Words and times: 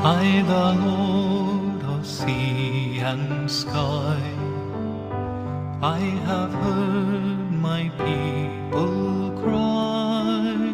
I, 0.00 0.42
the 0.46 0.72
Lord 0.86 1.82
of 1.84 2.06
sea 2.06 3.00
and 3.00 3.50
sky, 3.50 4.22
I 5.82 5.98
have 5.98 6.52
heard 6.52 7.50
my 7.52 7.90
people 8.06 9.32
cry, 9.42 10.72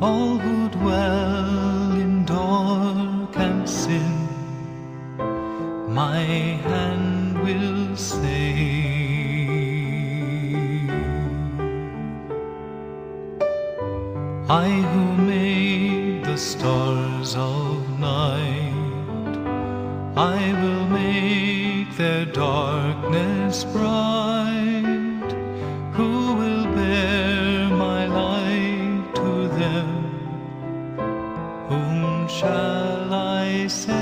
all 0.00 0.38
who 0.38 0.68
dwell 0.70 1.92
in 2.04 2.24
dark 2.24 3.36
and 3.36 3.68
sin, 3.68 4.28
my 5.88 6.20
hand 6.68 7.17
will 7.42 7.96
save. 7.96 9.28
I 14.50 14.68
who 14.68 15.22
made 15.22 16.24
the 16.24 16.38
stars 16.38 17.36
of 17.36 17.98
night, 17.98 19.36
I 20.16 20.38
will 20.62 20.86
make 20.86 21.96
their 21.96 22.24
darkness 22.24 23.64
bright. 23.64 25.30
Who 25.92 26.34
will 26.34 26.64
bear 26.74 27.68
my 27.68 28.06
light 28.06 29.14
to 29.16 29.48
them? 29.60 29.88
Whom 31.68 32.28
shall 32.28 33.12
I 33.12 33.66
send? 33.68 33.97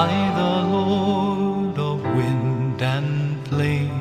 I, 0.00 0.30
the 0.42 0.54
Lord 0.76 1.76
of 1.76 2.00
wind 2.14 2.80
and 2.80 3.48
flame, 3.48 4.00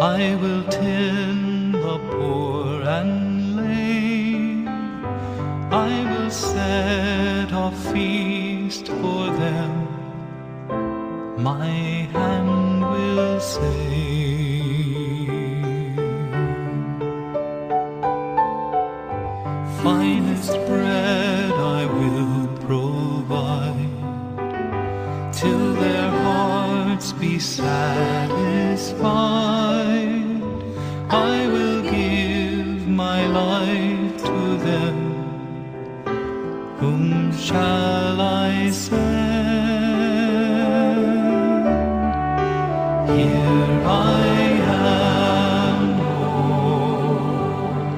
I 0.00 0.34
will 0.40 0.64
tend 0.70 1.74
the 1.74 1.98
poor 2.10 2.80
and 2.80 3.56
lame. 3.56 4.68
I 5.70 5.90
will 6.10 6.30
set 6.30 7.52
a 7.52 7.70
feast 7.92 8.86
for 8.88 9.26
them. 9.42 9.72
My 11.36 11.68
hand 12.16 12.80
will 12.92 13.38
save. 13.38 13.68
Finest 19.82 20.52
bread 20.66 21.41
be 27.20 27.38
satisfied. 27.38 28.32
I 31.10 31.46
will 31.48 31.82
give 31.82 32.88
my 32.88 33.26
life 33.26 34.22
to 34.24 34.56
them. 34.66 34.96
Whom 36.78 37.32
shall 37.36 38.20
I 38.20 38.70
send? 38.70 39.02
Here 43.08 43.82
I 43.86 44.26
am, 45.68 45.98
Lord. 46.00 47.94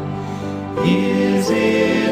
Is 0.86 1.50
it 1.50 2.03